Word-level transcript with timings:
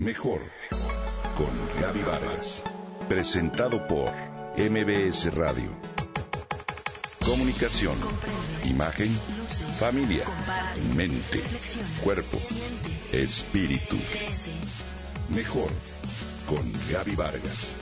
Mejor 0.00 0.40
con 1.36 1.82
Gaby 1.82 2.00
Vargas. 2.00 2.62
Presentado 3.06 3.86
por 3.86 4.10
MBS 4.56 5.34
Radio. 5.34 5.68
Comunicación, 7.22 7.94
imagen, 8.64 9.10
familia, 9.78 10.24
mente, 10.96 11.42
cuerpo, 12.02 12.38
espíritu. 13.12 13.98
Mejor 15.34 15.68
con 16.48 16.64
Gaby 16.90 17.16
Vargas. 17.16 17.74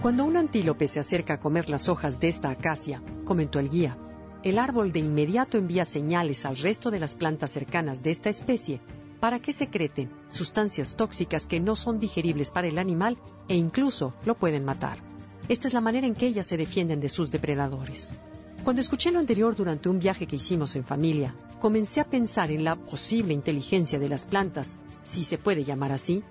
Cuando 0.00 0.24
un 0.24 0.36
antílope 0.36 0.86
se 0.86 1.00
acerca 1.00 1.34
a 1.34 1.40
comer 1.40 1.68
las 1.68 1.88
hojas 1.88 2.20
de 2.20 2.28
esta 2.28 2.50
acacia, 2.50 3.02
comentó 3.24 3.58
el 3.58 3.68
guía, 3.68 3.96
el 4.42 4.58
árbol 4.58 4.92
de 4.92 5.00
inmediato 5.00 5.58
envía 5.58 5.84
señales 5.84 6.44
al 6.44 6.56
resto 6.56 6.90
de 6.90 7.00
las 7.00 7.14
plantas 7.14 7.50
cercanas 7.50 8.02
de 8.02 8.10
esta 8.10 8.30
especie 8.30 8.80
para 9.20 9.40
que 9.40 9.52
secreten 9.52 10.10
sustancias 10.28 10.94
tóxicas 10.96 11.46
que 11.46 11.58
no 11.58 11.74
son 11.74 11.98
digeribles 11.98 12.50
para 12.50 12.68
el 12.68 12.78
animal 12.78 13.18
e 13.48 13.56
incluso 13.56 14.14
lo 14.24 14.36
pueden 14.36 14.64
matar. 14.64 14.98
Esta 15.48 15.66
es 15.66 15.74
la 15.74 15.80
manera 15.80 16.06
en 16.06 16.14
que 16.14 16.26
ellas 16.26 16.46
se 16.46 16.56
defienden 16.56 17.00
de 17.00 17.08
sus 17.08 17.30
depredadores. 17.30 18.12
Cuando 18.62 18.80
escuché 18.80 19.10
lo 19.10 19.18
anterior 19.18 19.56
durante 19.56 19.88
un 19.88 19.98
viaje 19.98 20.26
que 20.26 20.36
hicimos 20.36 20.76
en 20.76 20.84
familia, 20.84 21.34
comencé 21.60 22.00
a 22.00 22.04
pensar 22.04 22.50
en 22.50 22.64
la 22.64 22.76
posible 22.76 23.34
inteligencia 23.34 23.98
de 23.98 24.08
las 24.08 24.26
plantas, 24.26 24.80
si 25.04 25.24
se 25.24 25.38
puede 25.38 25.64
llamar 25.64 25.92
así. 25.92 26.22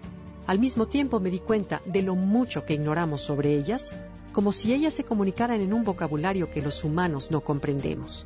Al 0.45 0.59
mismo 0.59 0.87
tiempo 0.87 1.20
me 1.20 1.31
di 1.31 1.39
cuenta 1.39 1.81
de 1.85 2.03
lo 2.03 2.15
mucho 2.15 2.63
que 2.63 2.76
ignoramos 2.76 3.21
sobre 3.21 3.53
ellas 3.53 3.93
como 4.38 4.52
si 4.52 4.72
ellas 4.72 4.94
se 4.94 5.04
comunicaran 5.04 5.62
en 5.62 5.73
un 5.73 5.84
vocabulario 5.84 6.52
que 6.52 6.62
los 6.62 6.84
humanos 6.84 7.32
no 7.32 7.41
comprendemos. 7.41 8.23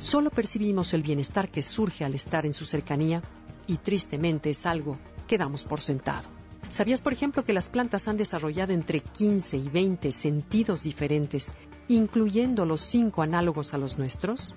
Solo 0.00 0.30
percibimos 0.30 0.92
el 0.92 1.04
bienestar 1.04 1.52
que 1.52 1.62
surge 1.62 2.04
al 2.04 2.16
estar 2.16 2.46
en 2.46 2.52
su 2.52 2.64
cercanía 2.64 3.22
y 3.68 3.76
tristemente 3.76 4.50
es 4.50 4.66
algo 4.66 4.98
que 5.28 5.38
damos 5.38 5.62
por 5.62 5.80
sentado. 5.80 6.26
¿Sabías, 6.68 7.00
por 7.00 7.12
ejemplo, 7.12 7.44
que 7.44 7.52
las 7.52 7.68
plantas 7.68 8.08
han 8.08 8.16
desarrollado 8.16 8.72
entre 8.72 8.98
15 8.98 9.58
y 9.58 9.68
20 9.68 10.10
sentidos 10.10 10.82
diferentes, 10.82 11.52
incluyendo 11.86 12.66
los 12.66 12.80
cinco 12.80 13.22
análogos 13.22 13.72
a 13.72 13.78
los 13.78 13.98
nuestros? 13.98 14.52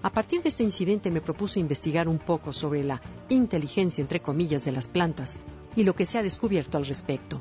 A 0.00 0.08
partir 0.08 0.42
de 0.42 0.48
este 0.48 0.62
incidente 0.62 1.10
me 1.10 1.20
propuso 1.20 1.60
investigar 1.60 2.08
un 2.08 2.18
poco 2.18 2.54
sobre 2.54 2.82
la 2.82 3.02
inteligencia, 3.28 4.00
entre 4.00 4.20
comillas, 4.20 4.64
de 4.64 4.72
las 4.72 4.88
plantas 4.88 5.38
y 5.76 5.84
lo 5.84 5.94
que 5.94 6.06
se 6.06 6.16
ha 6.16 6.22
descubierto 6.22 6.78
al 6.78 6.86
respecto. 6.86 7.40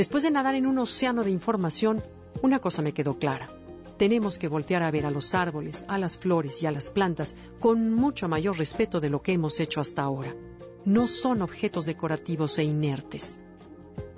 Después 0.00 0.22
de 0.22 0.30
nadar 0.30 0.54
en 0.54 0.64
un 0.66 0.78
océano 0.78 1.24
de 1.24 1.30
información, 1.30 2.02
una 2.40 2.58
cosa 2.58 2.80
me 2.80 2.94
quedó 2.94 3.18
clara. 3.18 3.50
Tenemos 3.98 4.38
que 4.38 4.48
voltear 4.48 4.82
a 4.82 4.90
ver 4.90 5.04
a 5.04 5.10
los 5.10 5.34
árboles, 5.34 5.84
a 5.88 5.98
las 5.98 6.16
flores 6.16 6.62
y 6.62 6.66
a 6.66 6.70
las 6.70 6.90
plantas 6.90 7.36
con 7.58 7.92
mucho 7.92 8.26
mayor 8.26 8.56
respeto 8.56 8.98
de 8.98 9.10
lo 9.10 9.20
que 9.20 9.34
hemos 9.34 9.60
hecho 9.60 9.78
hasta 9.78 10.00
ahora. 10.00 10.34
No 10.86 11.06
son 11.06 11.42
objetos 11.42 11.84
decorativos 11.84 12.58
e 12.58 12.64
inertes. 12.64 13.42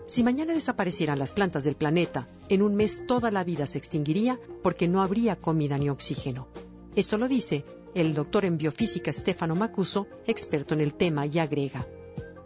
Si 0.07 0.23
mañana 0.23 0.55
desaparecieran 0.55 1.19
las 1.19 1.33
plantas 1.33 1.65
del 1.65 1.75
planeta, 1.75 2.29
en 2.49 2.63
un 2.63 2.77
mes 2.77 3.03
toda 3.09 3.33
la 3.33 3.43
vida 3.43 3.67
se 3.67 3.79
extinguiría 3.79 4.39
porque 4.63 4.87
no 4.87 5.03
habría 5.03 5.35
comida 5.35 5.79
ni 5.79 5.91
oxígeno. 5.91 6.47
Esto 6.95 7.19
lo 7.19 7.27
dice 7.27 7.65
el 7.97 8.15
doctor 8.15 8.45
en 8.45 8.57
biofísica 8.57 9.13
Stefano 9.13 9.57
Macuso, 9.57 10.07
experto 10.29 10.75
en 10.75 10.81
el 10.81 10.95
tema, 10.95 11.27
y 11.27 11.41
agrega, 11.41 11.89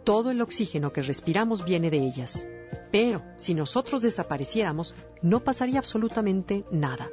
todo 0.03 0.31
el 0.31 0.41
oxígeno 0.41 0.91
que 0.91 1.03
respiramos 1.03 1.63
viene 1.63 1.91
de 1.91 1.99
ellas. 1.99 2.43
Pero 2.91 3.21
si 3.37 3.53
nosotros 3.53 4.01
desapareciéramos, 4.01 4.95
no 5.21 5.43
pasaría 5.43 5.79
absolutamente 5.79 6.65
nada. 6.71 7.09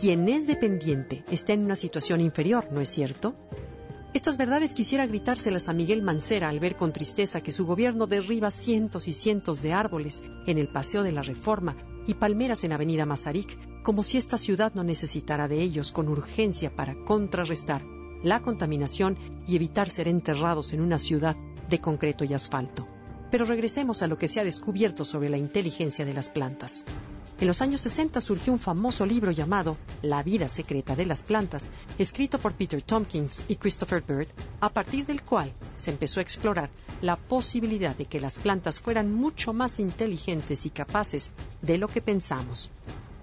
Quien 0.00 0.28
es 0.28 0.46
dependiente 0.46 1.24
está 1.30 1.52
en 1.52 1.64
una 1.64 1.76
situación 1.76 2.20
inferior, 2.20 2.68
¿no 2.72 2.80
es 2.80 2.88
cierto? 2.88 3.34
Estas 4.14 4.36
verdades 4.36 4.74
quisiera 4.74 5.06
gritárselas 5.06 5.68
a 5.68 5.72
Miguel 5.72 6.00
Mancera 6.00 6.48
al 6.48 6.60
ver 6.60 6.76
con 6.76 6.92
tristeza 6.92 7.40
que 7.40 7.50
su 7.50 7.66
gobierno 7.66 8.06
derriba 8.06 8.52
cientos 8.52 9.08
y 9.08 9.12
cientos 9.12 9.60
de 9.60 9.72
árboles 9.72 10.22
en 10.46 10.58
el 10.58 10.68
Paseo 10.68 11.02
de 11.02 11.10
la 11.10 11.22
Reforma 11.22 11.76
y 12.06 12.14
palmeras 12.14 12.62
en 12.62 12.72
Avenida 12.72 13.06
Mazarik, 13.06 13.82
como 13.82 14.04
si 14.04 14.16
esta 14.16 14.38
ciudad 14.38 14.72
no 14.74 14.84
necesitara 14.84 15.48
de 15.48 15.60
ellos 15.60 15.90
con 15.90 16.08
urgencia 16.08 16.74
para 16.74 16.94
contrarrestar 17.04 17.82
la 18.22 18.40
contaminación 18.40 19.18
y 19.48 19.56
evitar 19.56 19.90
ser 19.90 20.06
enterrados 20.06 20.72
en 20.72 20.80
una 20.80 21.00
ciudad 21.00 21.36
de 21.68 21.80
concreto 21.80 22.24
y 22.24 22.34
asfalto. 22.34 22.86
Pero 23.34 23.46
regresemos 23.46 24.00
a 24.00 24.06
lo 24.06 24.16
que 24.16 24.28
se 24.28 24.38
ha 24.38 24.44
descubierto 24.44 25.04
sobre 25.04 25.28
la 25.28 25.36
inteligencia 25.36 26.04
de 26.04 26.14
las 26.14 26.28
plantas. 26.28 26.84
En 27.40 27.48
los 27.48 27.62
años 27.62 27.80
60 27.80 28.20
surgió 28.20 28.52
un 28.52 28.60
famoso 28.60 29.04
libro 29.04 29.32
llamado 29.32 29.76
La 30.02 30.22
vida 30.22 30.48
secreta 30.48 30.94
de 30.94 31.04
las 31.04 31.24
plantas, 31.24 31.68
escrito 31.98 32.38
por 32.38 32.52
Peter 32.52 32.80
Tompkins 32.80 33.42
y 33.48 33.56
Christopher 33.56 34.04
Bird, 34.06 34.28
a 34.60 34.68
partir 34.68 35.04
del 35.04 35.22
cual 35.22 35.52
se 35.74 35.90
empezó 35.90 36.20
a 36.20 36.22
explorar 36.22 36.70
la 37.02 37.16
posibilidad 37.16 37.96
de 37.96 38.04
que 38.04 38.20
las 38.20 38.38
plantas 38.38 38.78
fueran 38.78 39.12
mucho 39.12 39.52
más 39.52 39.80
inteligentes 39.80 40.64
y 40.64 40.70
capaces 40.70 41.32
de 41.60 41.76
lo 41.76 41.88
que 41.88 42.02
pensamos. 42.02 42.70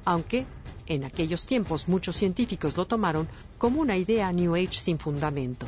Aunque 0.04 0.46
en 0.88 1.06
aquellos 1.06 1.46
tiempos 1.46 1.88
muchos 1.88 2.18
científicos 2.18 2.76
lo 2.76 2.86
tomaron 2.86 3.30
como 3.58 3.80
una 3.80 3.96
idea 3.96 4.30
New 4.34 4.56
Age 4.56 4.74
sin 4.74 5.00
fundamento. 5.00 5.68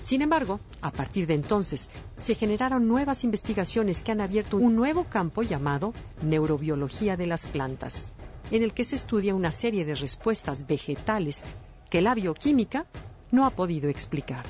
Sin 0.00 0.22
embargo, 0.22 0.60
a 0.80 0.90
partir 0.90 1.26
de 1.26 1.34
entonces, 1.34 1.88
se 2.18 2.34
generaron 2.34 2.88
nuevas 2.88 3.22
investigaciones 3.22 4.02
que 4.02 4.12
han 4.12 4.20
abierto 4.20 4.56
un 4.56 4.74
nuevo 4.74 5.04
campo 5.04 5.42
llamado 5.42 5.92
neurobiología 6.22 7.16
de 7.16 7.26
las 7.26 7.46
plantas, 7.46 8.10
en 8.50 8.62
el 8.62 8.72
que 8.72 8.84
se 8.84 8.96
estudia 8.96 9.34
una 9.34 9.52
serie 9.52 9.84
de 9.84 9.94
respuestas 9.94 10.66
vegetales 10.66 11.44
que 11.90 12.00
la 12.00 12.14
bioquímica 12.14 12.86
no 13.30 13.44
ha 13.44 13.50
podido 13.50 13.90
explicar. 13.90 14.46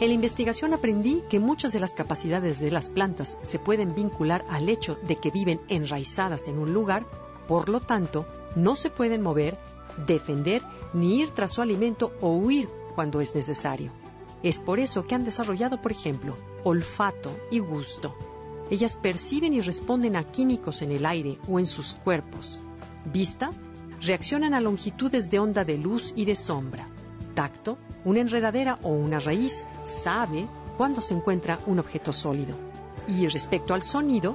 En 0.00 0.08
la 0.08 0.14
investigación 0.14 0.72
aprendí 0.74 1.22
que 1.28 1.40
muchas 1.40 1.72
de 1.72 1.80
las 1.80 1.94
capacidades 1.94 2.60
de 2.60 2.70
las 2.70 2.88
plantas 2.88 3.36
se 3.42 3.58
pueden 3.58 3.96
vincular 3.96 4.44
al 4.48 4.68
hecho 4.68 4.96
de 5.08 5.16
que 5.16 5.32
viven 5.32 5.60
enraizadas 5.68 6.46
en 6.46 6.56
un 6.56 6.72
lugar, 6.72 7.04
por 7.48 7.68
lo 7.68 7.80
tanto, 7.80 8.26
no 8.54 8.76
se 8.76 8.90
pueden 8.90 9.22
mover, 9.22 9.58
defender, 10.06 10.62
ni 10.94 11.18
ir 11.18 11.30
tras 11.30 11.50
su 11.50 11.62
alimento 11.62 12.12
o 12.20 12.36
huir 12.36 12.68
cuando 12.94 13.20
es 13.20 13.34
necesario. 13.34 13.90
Es 14.42 14.60
por 14.60 14.78
eso 14.78 15.06
que 15.06 15.14
han 15.14 15.24
desarrollado, 15.24 15.82
por 15.82 15.92
ejemplo, 15.92 16.36
olfato 16.64 17.30
y 17.50 17.58
gusto. 17.58 18.14
Ellas 18.70 18.96
perciben 18.96 19.54
y 19.54 19.60
responden 19.60 20.16
a 20.16 20.24
químicos 20.24 20.82
en 20.82 20.92
el 20.92 21.06
aire 21.06 21.38
o 21.48 21.58
en 21.58 21.66
sus 21.66 21.94
cuerpos. 21.94 22.60
Vista, 23.04 23.50
reaccionan 24.00 24.54
a 24.54 24.60
longitudes 24.60 25.30
de 25.30 25.38
onda 25.38 25.64
de 25.64 25.78
luz 25.78 26.12
y 26.14 26.24
de 26.24 26.36
sombra. 26.36 26.86
Tacto, 27.34 27.78
una 28.04 28.20
enredadera 28.20 28.78
o 28.82 28.90
una 28.90 29.18
raíz 29.18 29.64
sabe 29.84 30.46
cuándo 30.76 31.00
se 31.00 31.14
encuentra 31.14 31.58
un 31.66 31.78
objeto 31.78 32.12
sólido. 32.12 32.56
Y 33.08 33.26
respecto 33.26 33.74
al 33.74 33.82
sonido, 33.82 34.34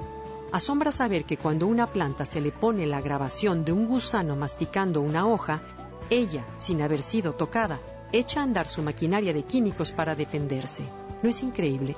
asombra 0.52 0.92
saber 0.92 1.24
que 1.24 1.36
cuando 1.36 1.66
una 1.66 1.86
planta 1.86 2.24
se 2.24 2.40
le 2.40 2.52
pone 2.52 2.86
la 2.86 3.00
grabación 3.00 3.64
de 3.64 3.72
un 3.72 3.86
gusano 3.86 4.36
masticando 4.36 5.00
una 5.00 5.26
hoja, 5.26 5.62
ella, 6.10 6.44
sin 6.56 6.82
haber 6.82 7.02
sido 7.02 7.34
tocada, 7.34 7.80
echa 8.18 8.40
a 8.40 8.44
andar 8.44 8.68
su 8.68 8.80
maquinaria 8.82 9.32
de 9.32 9.42
químicos 9.42 9.90
para 9.90 10.14
defenderse. 10.14 10.84
¿No 11.22 11.28
es 11.28 11.42
increíble? 11.42 11.96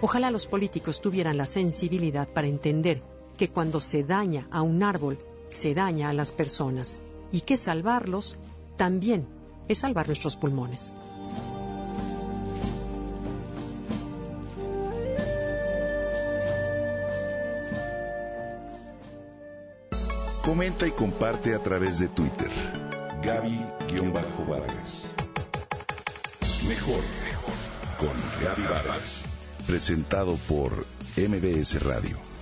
Ojalá 0.00 0.30
los 0.30 0.46
políticos 0.46 1.00
tuvieran 1.00 1.36
la 1.36 1.46
sensibilidad 1.46 2.26
para 2.28 2.48
entender 2.48 3.02
que 3.36 3.48
cuando 3.48 3.80
se 3.80 4.02
daña 4.02 4.48
a 4.50 4.62
un 4.62 4.82
árbol, 4.82 5.18
se 5.48 5.74
daña 5.74 6.08
a 6.08 6.12
las 6.12 6.32
personas 6.32 7.00
y 7.30 7.42
que 7.42 7.56
salvarlos 7.56 8.36
también 8.76 9.26
es 9.68 9.78
salvar 9.78 10.08
nuestros 10.08 10.36
pulmones. 10.36 10.92
Comenta 20.44 20.86
y 20.86 20.90
comparte 20.90 21.54
a 21.54 21.62
través 21.62 22.00
de 22.00 22.08
Twitter. 22.08 22.50
Gaby-Vargas. 23.22 25.14
Mejor 26.68 27.02
con 27.98 28.12
Gaby 28.42 28.62
Vargas. 28.62 29.24
Presentado 29.66 30.36
por 30.48 30.86
MBS 31.16 31.82
Radio. 31.82 32.33